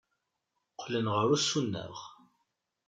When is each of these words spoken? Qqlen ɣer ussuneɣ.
Qqlen 0.71 1.07
ɣer 1.15 1.27
ussuneɣ. 1.35 1.95